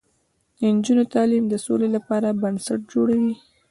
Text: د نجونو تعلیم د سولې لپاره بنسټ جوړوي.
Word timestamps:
د 0.57 0.59
نجونو 0.75 1.03
تعلیم 1.13 1.43
د 1.49 1.55
سولې 1.65 1.87
لپاره 1.95 2.37
بنسټ 2.41 2.79
جوړوي. 2.93 3.33